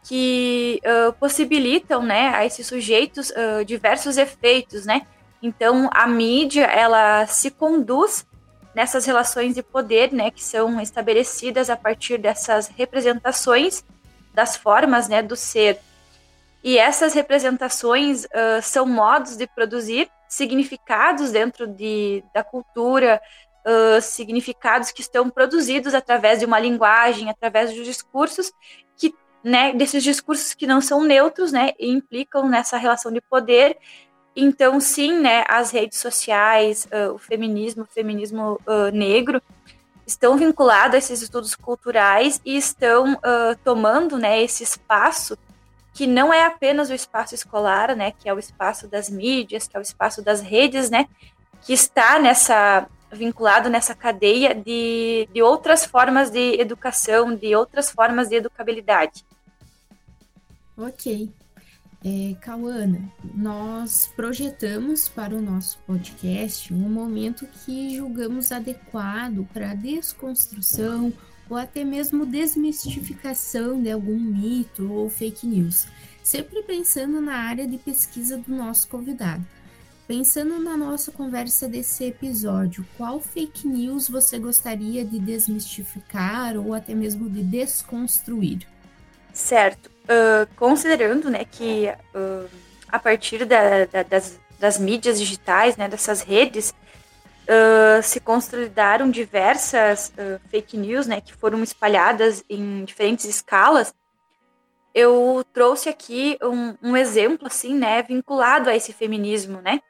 que 0.03 0.81
uh, 0.85 1.13
possibilitam, 1.13 2.03
né, 2.03 2.35
a 2.35 2.45
esses 2.45 2.67
sujeitos 2.67 3.31
uh, 3.31 3.65
diversos 3.65 4.19
efeitos, 4.19 4.85
né? 4.85 5.07
Então, 5.41 5.89
a 5.93 6.07
mídia, 6.07 6.65
ela 6.65 7.27
se 7.27 7.51
conduz 7.51 8.27
nessas 8.75 9.05
relações 9.07 9.55
de 9.55 9.63
poder, 9.63 10.13
né, 10.13 10.31
que 10.31 10.43
são 10.43 10.81
estabelecidas 10.81 11.71
a 11.71 11.77
partir 11.77 12.19
dessas 12.19 12.69
representações 12.69 13.85
das 14.35 14.57
formas, 14.57 15.09
né, 15.09 15.23
do 15.23 15.37
ser. 15.37 15.79
E 16.63 16.79
essas 16.79 17.15
representações 17.15 18.25
uh, 18.25 18.61
são 18.63 18.87
modos 18.87 19.37
de 19.37 19.47
produzir 19.47 20.11
significados 20.29 21.31
dentro 21.31 21.67
de, 21.67 22.25
da 22.35 22.43
cultura, 22.43 23.21
uh, 23.65 24.01
significados 24.01 24.91
que 24.91 25.03
estão 25.03 25.31
produzidos 25.31 25.95
através 25.95 26.41
de 26.41 26.47
uma 26.47 26.59
linguagem, 26.59 27.31
através 27.31 27.73
de 27.73 27.85
discursos 27.85 28.51
que, 28.97 29.15
né, 29.45 29.73
desses 29.73 30.03
discursos 30.03 30.55
que 30.55 30.67
não 30.67 30.81
são 30.81 31.05
neutros, 31.05 31.53
né, 31.53 31.73
e 31.79 31.91
implicam 31.91 32.49
nessa 32.49 32.77
relação 32.77 33.13
de 33.13 33.21
poder 33.21 33.79
então, 34.37 34.81
sim, 34.81 35.21
né, 35.21 35.45
as 35.49 35.71
redes 35.71 35.99
sociais, 35.99 36.87
uh, 36.87 37.13
o 37.13 37.19
feminismo, 37.19 37.85
o 37.85 37.87
feminismo 37.87 38.61
uh, 38.67 38.91
negro, 38.93 39.41
estão 40.07 40.37
vinculados 40.37 40.95
a 40.95 40.99
esses 40.99 41.23
estudos 41.23 41.55
culturais 41.55 42.41
e 42.45 42.57
estão 42.57 43.15
uh, 43.15 43.57
tomando 43.63 44.19
né, 44.19 44.43
esse 44.43 44.63
espaço 44.63 45.39
que 45.93 46.07
não 46.07 46.35
é 46.35 46.45
apenas 46.45 46.91
o 46.91 46.95
espaço 46.95 47.35
escolar, 47.35 47.95
né, 47.95 48.11
que 48.11 48.29
é 48.29 48.35
o 48.35 48.39
espaço 48.39 48.89
das 48.89 49.09
mídias, 49.09 49.69
que 49.69 49.77
é 49.77 49.81
o 49.81 49.83
espaço 49.83 50.21
das 50.21 50.41
redes, 50.41 50.91
né, 50.91 51.07
que 51.63 51.73
está 51.73 52.19
nessa 52.19 52.89
vinculado 53.13 53.71
nessa 53.71 53.95
cadeia 53.95 54.53
de, 54.53 55.29
de 55.33 55.41
outras 55.41 55.87
formas 55.87 56.31
de 56.31 56.61
educação, 56.61 57.33
de 57.33 57.55
outras 57.55 57.89
formas 57.89 58.29
de 58.29 58.35
educabilidade. 58.35 59.25
Ok, 60.77 61.33
é, 62.05 62.37
nós 63.35 64.11
projetamos 64.15 65.09
para 65.09 65.35
o 65.35 65.41
nosso 65.41 65.79
podcast 65.87 66.73
um 66.73 66.91
momento 66.91 67.47
que 67.65 67.97
julgamos 67.97 68.53
adequado 68.53 69.49
para 69.55 69.71
a 69.71 69.75
desconstrução 69.75 71.11
ou 71.49 71.57
até 71.57 71.83
mesmo 71.83 72.27
desmistificação 72.27 73.81
de 73.81 73.91
algum 73.91 74.19
mito 74.19 74.93
ou 74.93 75.09
fake 75.09 75.47
news, 75.47 75.87
sempre 76.23 76.63
pensando 76.63 77.23
na 77.23 77.37
área 77.37 77.67
de 77.67 77.79
pesquisa 77.79 78.37
do 78.37 78.55
nosso 78.55 78.87
convidado. 78.89 79.45
Pensando 80.07 80.59
na 80.59 80.77
nossa 80.77 81.11
conversa 81.11 81.67
desse 81.67 82.05
episódio, 82.05 82.87
qual 82.99 83.19
fake 83.19 83.67
news 83.67 84.07
você 84.07 84.39
gostaria 84.39 85.03
de 85.03 85.19
desmistificar 85.19 86.59
ou 86.59 86.75
até 86.75 86.95
mesmo 86.95 87.31
de 87.31 87.43
desconstruir? 87.43 88.74
Certo. 89.35 89.91
Uh, 90.05 90.47
considerando 90.55 91.29
né, 91.29 91.45
que 91.45 91.93
uh, 92.15 92.49
a 92.89 92.99
partir 93.01 93.45
da, 93.45 93.85
da, 93.85 94.03
das, 94.05 94.39
das 94.61 94.79
mídias 94.79 95.19
digitais, 95.19 95.77
né, 95.77 95.89
dessas 95.89 96.23
redes, 96.23 96.71
uh, 96.71 98.01
se 98.01 98.21
consolidaram 98.21 99.11
diversas 99.11 100.13
fake 100.51 100.77
news 100.77 101.09
né, 101.09 101.21
que 101.21 101.35
foram 101.35 101.63
espalhadas 101.65 102.45
em 102.49 102.85
diferentes 102.85 103.25
escalas, 103.25 103.93
eu 104.95 105.45
trouxe 105.53 105.89
aqui 105.89 106.39
um, 106.41 106.77
um 106.81 106.97
exemplo 106.97 107.49
assim, 107.49 107.75
né, 107.75 108.01
vinculado 108.03 108.71
a 108.71 108.77
esse 108.77 108.93
feminismo, 108.93 109.61
né? 109.61 109.81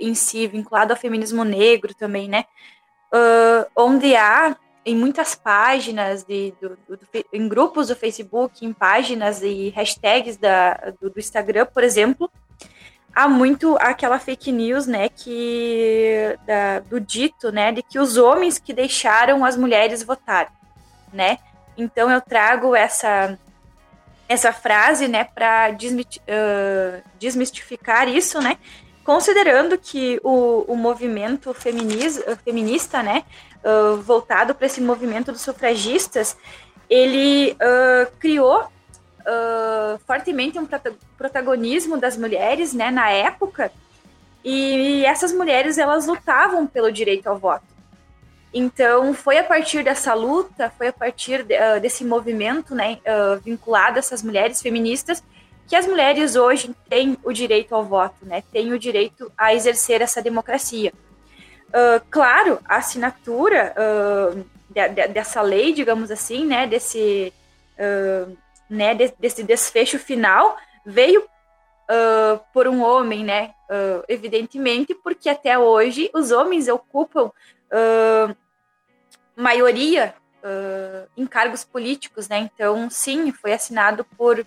em 0.00 0.12
si, 0.12 0.48
vinculado 0.48 0.92
ao 0.92 0.98
feminismo 0.98 1.44
negro 1.44 1.94
também, 1.94 2.28
né? 2.28 2.46
Onde 3.76 4.16
há 4.16 4.56
em 4.88 4.96
muitas 4.96 5.34
páginas, 5.34 6.24
de, 6.24 6.54
do, 6.60 6.70
do, 6.88 6.98
em 7.30 7.46
grupos 7.46 7.88
do 7.88 7.96
Facebook, 7.96 8.64
em 8.64 8.72
páginas 8.72 9.42
e 9.42 9.68
hashtags 9.76 10.38
da, 10.38 10.92
do, 10.98 11.10
do, 11.10 11.18
Instagram, 11.18 11.66
por 11.66 11.84
exemplo, 11.84 12.30
há 13.14 13.28
muito 13.28 13.76
aquela 13.80 14.18
fake 14.18 14.50
news, 14.50 14.86
né, 14.86 15.10
que 15.10 16.38
da, 16.46 16.80
do 16.80 16.98
dito, 16.98 17.52
né, 17.52 17.70
de 17.70 17.82
que 17.82 17.98
os 17.98 18.16
homens 18.16 18.58
que 18.58 18.72
deixaram 18.72 19.44
as 19.44 19.58
mulheres 19.58 20.02
votar, 20.02 20.50
né? 21.12 21.38
Então 21.76 22.10
eu 22.10 22.20
trago 22.20 22.74
essa 22.74 23.38
essa 24.26 24.52
frase, 24.52 25.08
né, 25.08 25.24
para 25.24 25.70
uh, 25.70 27.02
desmistificar 27.18 28.08
isso, 28.08 28.40
né, 28.42 28.58
considerando 29.08 29.78
que 29.78 30.20
o, 30.22 30.66
o 30.68 30.76
movimento 30.76 31.54
feminista, 31.54 33.02
né, 33.02 33.24
uh, 33.64 33.96
voltado 34.02 34.54
para 34.54 34.66
esse 34.66 34.82
movimento 34.82 35.32
dos 35.32 35.40
sufragistas, 35.40 36.36
ele 36.90 37.52
uh, 37.52 38.12
criou 38.18 38.64
uh, 38.64 39.98
fortemente 40.06 40.58
um 40.58 40.68
protagonismo 41.16 41.96
das 41.96 42.18
mulheres, 42.18 42.74
né, 42.74 42.90
na 42.90 43.08
época, 43.08 43.72
e 44.44 45.06
essas 45.06 45.32
mulheres 45.32 45.78
elas 45.78 46.06
lutavam 46.06 46.66
pelo 46.66 46.92
direito 46.92 47.28
ao 47.28 47.38
voto. 47.38 47.64
Então, 48.52 49.14
foi 49.14 49.38
a 49.38 49.44
partir 49.44 49.82
dessa 49.82 50.12
luta, 50.12 50.70
foi 50.76 50.88
a 50.88 50.92
partir 50.92 51.44
de, 51.44 51.56
desse 51.80 52.04
movimento, 52.04 52.74
né, 52.74 52.98
vinculado 53.42 53.96
a 53.96 54.00
essas 54.00 54.22
mulheres 54.22 54.60
feministas, 54.60 55.24
que 55.68 55.76
as 55.76 55.86
mulheres 55.86 56.34
hoje 56.34 56.74
têm 56.88 57.18
o 57.22 57.30
direito 57.30 57.74
ao 57.74 57.84
voto, 57.84 58.24
né? 58.24 58.42
Têm 58.50 58.72
o 58.72 58.78
direito 58.78 59.30
a 59.36 59.54
exercer 59.54 60.00
essa 60.00 60.22
democracia. 60.22 60.94
Uh, 61.68 62.02
claro, 62.10 62.58
a 62.64 62.76
assinatura 62.76 63.74
uh, 63.76 64.46
de, 64.70 64.88
de, 64.88 65.08
dessa 65.08 65.42
lei, 65.42 65.74
digamos 65.74 66.10
assim, 66.10 66.46
né? 66.46 66.66
Desse, 66.66 67.34
uh, 67.78 68.34
né? 68.70 68.94
De, 68.94 69.12
desse 69.18 69.42
desfecho 69.42 69.98
final 69.98 70.56
veio 70.84 71.22
por 72.52 72.68
um 72.68 72.82
homem, 72.82 73.24
né? 73.24 73.54
evidentemente, 74.08 74.94
porque 74.94 75.30
até 75.30 75.58
hoje 75.58 76.10
os 76.12 76.30
homens 76.30 76.68
ocupam 76.68 77.32
maioria 79.34 80.14
em 81.16 81.26
cargos 81.26 81.64
políticos, 81.64 82.28
né? 82.28 82.40
Então, 82.40 82.90
sim, 82.90 83.32
foi 83.32 83.54
assinado 83.54 84.04
por 84.18 84.44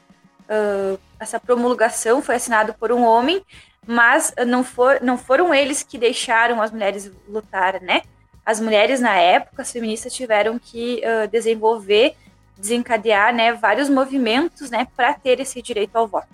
uh, 0.51 0.99
essa 1.19 1.39
promulgação 1.39 2.21
foi 2.21 2.35
assinada 2.35 2.73
por 2.73 2.91
um 2.91 3.03
homem, 3.03 3.43
mas 3.87 4.33
não, 4.45 4.63
for, 4.63 4.99
não 5.01 5.17
foram 5.17 5.53
eles 5.53 5.81
que 5.81 5.97
deixaram 5.97 6.61
as 6.61 6.71
mulheres 6.71 7.11
lutar, 7.27 7.81
né? 7.81 8.01
As 8.45 8.59
mulheres, 8.59 8.99
na 8.99 9.15
época, 9.15 9.61
as 9.61 9.71
feministas 9.71 10.13
tiveram 10.13 10.59
que 10.59 11.01
uh, 11.05 11.27
desenvolver, 11.27 12.15
desencadear 12.57 13.33
né, 13.33 13.53
vários 13.53 13.89
movimentos 13.89 14.69
né, 14.69 14.87
para 14.95 15.13
ter 15.13 15.39
esse 15.39 15.61
direito 15.61 15.95
ao 15.95 16.07
voto. 16.07 16.27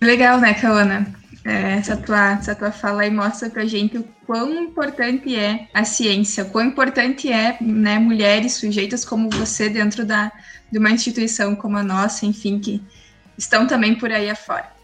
Legal, 0.00 0.38
né, 0.38 0.54
Kawana? 0.54 1.19
É, 1.44 1.72
essa, 1.78 1.96
tua, 1.96 2.32
essa 2.32 2.54
tua 2.54 2.70
fala 2.70 3.02
aí 3.02 3.10
mostra 3.10 3.48
pra 3.48 3.64
gente 3.64 3.96
o 3.96 4.04
quão 4.26 4.64
importante 4.64 5.34
é 5.34 5.68
a 5.72 5.84
ciência, 5.84 6.44
quão 6.44 6.66
importante 6.66 7.32
é 7.32 7.56
né, 7.62 7.98
mulheres, 7.98 8.54
sujeitas 8.54 9.04
como 9.04 9.30
você 9.30 9.68
dentro 9.68 10.04
da, 10.04 10.30
de 10.70 10.78
uma 10.78 10.90
instituição 10.90 11.56
como 11.56 11.78
a 11.78 11.82
nossa, 11.82 12.26
enfim, 12.26 12.58
que 12.58 12.82
estão 13.38 13.66
também 13.66 13.94
por 13.94 14.12
aí 14.12 14.28
afora. 14.28 14.79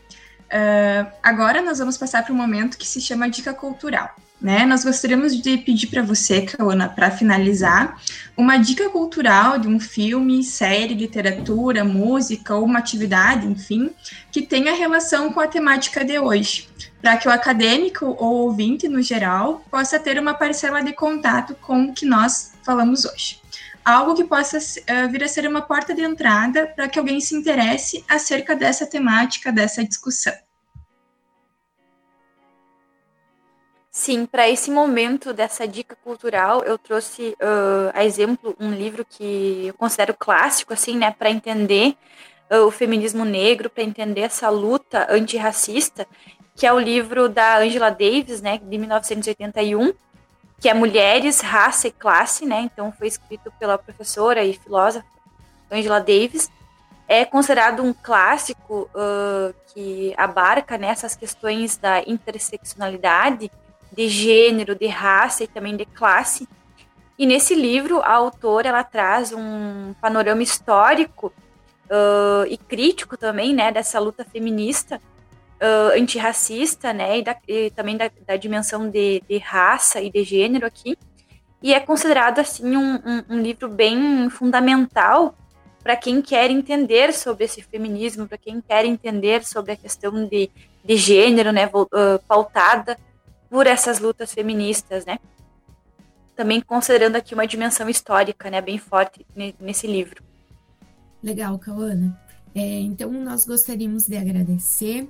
Uh, 0.47 1.11
agora 1.23 1.61
nós 1.61 1.79
vamos 1.79 1.99
passar 1.99 2.25
para 2.25 2.33
um 2.33 2.37
momento 2.37 2.79
que 2.79 2.87
se 2.87 3.01
chama 3.01 3.29
Dica 3.29 3.53
Cultural. 3.53 4.15
Né? 4.41 4.67
Nós 4.67 4.85
gostaríamos 4.85 5.41
de 5.41 5.57
pedir 5.57 5.87
para 5.87 6.03
você, 6.03 6.43
Kaona, 6.43 6.89
para 6.89 7.11
finalizar, 7.11 8.01
uma 8.37 8.59
dica 8.59 8.91
cultural 8.91 9.59
de 9.59 9.67
um 9.67 9.81
filme, 9.81 10.45
série, 10.45 10.93
literatura, 10.93 11.83
música 11.83 12.55
ou 12.55 12.65
uma 12.65 12.79
atividade, 12.79 13.47
enfim, 13.47 13.91
que 14.31 14.43
tenha 14.43 14.75
relação 14.75 15.33
com 15.33 15.41
a 15.41 15.49
temática 15.49 16.05
de 16.05 16.19
hoje, 16.19 16.69
para 17.01 17.17
que 17.17 17.27
o 17.27 17.31
acadêmico 17.31 18.05
ou 18.19 18.43
ouvinte, 18.43 18.89
no 18.89 19.01
geral, 19.01 19.65
possa 19.71 19.99
ter 19.99 20.19
uma 20.19 20.35
parcela 20.35 20.83
de 20.83 20.93
contato 20.93 21.55
com 21.55 21.85
o 21.87 21.95
que 21.95 22.05
nós 22.05 22.53
falamos 22.63 23.07
hoje. 23.07 23.41
Algo 23.87 24.17
que 24.17 24.25
possa 24.25 24.59
uh, 24.59 25.09
vir 25.13 25.23
a 25.23 25.29
ser 25.29 25.47
uma 25.47 25.63
porta 25.63 25.95
de 25.95 26.03
entrada 26.03 26.67
para 26.67 26.89
que 26.89 26.99
alguém 26.99 27.21
se 27.21 27.37
interesse 27.37 28.05
acerca 28.09 28.57
dessa 28.57 28.85
temática, 28.85 29.53
dessa 29.53 29.85
discussão. 29.85 30.35
Sim, 33.89 34.27
para 34.27 34.49
esse 34.49 34.73
momento 34.73 35.33
dessa 35.33 35.69
dica 35.69 35.95
cultural, 36.03 36.65
eu 36.65 36.77
trouxe 36.77 37.37
uh, 37.41 37.93
a 37.95 38.05
exemplo 38.05 38.57
um 38.59 38.73
livro 38.73 39.05
que 39.09 39.69
eu 39.69 39.75
considero 39.75 40.17
clássico, 40.19 40.73
assim, 40.73 40.99
né, 40.99 41.15
para 41.17 41.31
entender 41.31 41.97
uh, 42.51 42.67
o 42.67 42.73
feminismo 42.73 43.25
negro, 43.25 43.71
para 43.71 43.85
entender 43.85 44.23
essa 44.23 44.51
luta 44.51 45.07
antirracista, 45.09 46.09
que 46.57 46.67
é 46.67 46.73
o 46.73 46.79
livro 46.81 47.29
da 47.29 47.59
Angela 47.59 47.91
Davis, 47.91 48.43
né, 48.43 48.59
de 48.59 48.79
1981, 48.79 49.95
que 50.61 50.69
é 50.69 50.75
Mulheres, 50.75 51.41
Raça 51.41 51.89
e 51.89 51.93
Classe, 51.93 52.47
né, 52.47 52.61
então 52.61 52.93
foi 52.93 53.09
escrito 53.09 53.53
pela 53.59 53.79
professora 53.79 54.43
e 54.45 54.55
filósofa 54.55 55.05
Angela 55.71 56.01
Davis, 56.01 56.51
é 57.09 57.25
considerado 57.25 57.83
um 57.83 57.93
clássico 57.93 58.89
uh, 58.95 59.55
que 59.73 60.13
abarca 60.17 60.77
nessas 60.77 61.13
né, 61.13 61.21
questões 61.21 61.77
da 61.77 62.03
interseccionalidade, 62.03 63.51
de 63.93 64.09
gênero, 64.09 64.75
de 64.75 64.87
raça 64.89 65.45
e 65.45 65.47
também 65.47 65.77
de 65.77 65.87
classe. 65.87 66.49
E 67.19 67.25
nesse 67.25 67.55
livro, 67.55 68.01
a 68.01 68.13
autora 68.13 68.69
ela 68.69 68.83
traz 68.83 69.33
um 69.33 69.95
panorama 70.01 70.43
histórico 70.43 71.33
uh, 71.87 72.47
e 72.49 72.59
crítico 72.59 73.17
também, 73.17 73.55
né, 73.55 73.71
dessa 73.71 74.01
luta 74.01 74.25
feminista 74.25 75.01
uh, 75.61 75.99
antirracista, 75.99 76.93
né, 76.93 77.19
e, 77.19 77.23
da, 77.23 77.37
e 77.47 77.71
também 77.71 77.97
da, 77.97 78.11
da 78.27 78.37
dimensão 78.37 78.89
de, 78.89 79.23
de, 79.29 79.39
raça 79.39 80.01
e 80.01 80.11
de 80.11 80.23
gênero 80.25 80.67
aqui. 80.67 80.97
E 81.63 81.75
é 81.75 81.81
considerado 81.81 82.39
assim 82.39 82.77
um, 82.77 82.97
um, 82.97 83.25
um 83.31 83.41
livro 83.41 83.69
bem 83.69 84.29
fundamental 84.31 85.35
para 85.83 85.97
quem 85.97 86.21
quer 86.21 86.51
entender 86.51 87.13
sobre 87.13 87.45
esse 87.45 87.63
feminismo, 87.63 88.27
para 88.27 88.37
quem 88.37 88.61
quer 88.61 88.85
entender 88.85 89.45
sobre 89.45 89.73
a 89.73 89.77
questão 89.77 90.27
de, 90.27 90.51
de 90.85 90.97
gênero, 90.97 91.53
né, 91.53 91.71
pautada 92.27 92.99
por 93.49 93.67
essas 93.67 94.01
lutas 94.01 94.35
feministas, 94.35 95.07
né? 95.07 95.19
Também 96.35 96.61
considerando 96.61 97.17
aqui 97.17 97.35
uma 97.35 97.47
dimensão 97.47 97.89
histórica, 97.89 98.51
né, 98.51 98.61
bem 98.61 98.79
forte 98.79 99.25
nesse 99.61 99.87
livro. 99.87 100.23
Legal, 101.23 101.59
Cauana. 101.59 102.21
É, 102.55 102.81
então, 102.81 103.11
nós 103.13 103.45
gostaríamos 103.45 104.07
de 104.07 104.17
agradecer 104.17 105.09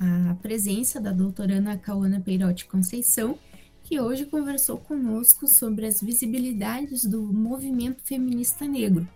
a 0.00 0.34
presença 0.34 1.00
da 1.00 1.12
doutora 1.12 1.56
Ana 1.56 1.76
Cauana 1.76 2.20
Peirotti 2.20 2.66
Conceição, 2.66 3.38
que 3.82 4.00
hoje 4.00 4.26
conversou 4.26 4.78
conosco 4.78 5.48
sobre 5.48 5.86
as 5.86 6.00
visibilidades 6.00 7.04
do 7.04 7.22
movimento 7.22 8.02
feminista 8.04 8.64
negro. 8.66 9.08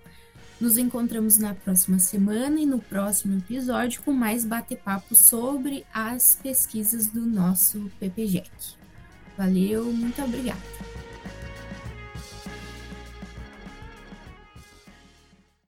Nos 0.60 0.78
encontramos 0.78 1.38
na 1.38 1.54
próxima 1.54 1.98
semana 1.98 2.60
e 2.60 2.66
no 2.66 2.78
próximo 2.78 3.36
episódio 3.38 4.02
com 4.02 4.12
mais 4.12 4.44
bate-papo 4.44 5.14
sobre 5.14 5.84
as 5.92 6.38
pesquisas 6.40 7.08
do 7.08 7.26
nosso 7.26 7.90
PPGEC. 7.98 8.50
Valeu, 9.36 9.84
muito 9.92 10.22
obrigada. 10.22 10.91